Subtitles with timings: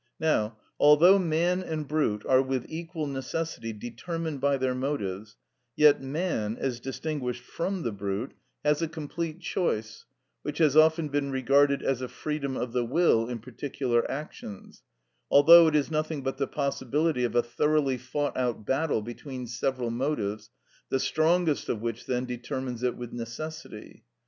[0.19, 5.37] Now, although man and brute are with equal necessity determined by their motives,
[5.75, 8.33] yet man, as distinguished from the brute,
[8.65, 10.05] has a complete choice,
[10.41, 14.81] which has often been regarded as a freedom of the will in particular actions,
[15.29, 19.91] although it is nothing but the possibility of a thoroughly fought out battle between several
[19.91, 20.49] motives,
[20.89, 24.03] the strongest of which then determines it with necessity.